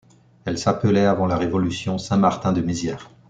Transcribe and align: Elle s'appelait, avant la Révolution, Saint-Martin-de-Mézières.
Elle 0.45 0.57
s'appelait, 0.57 1.05
avant 1.05 1.27
la 1.27 1.37
Révolution, 1.37 1.99
Saint-Martin-de-Mézières. 1.99 3.11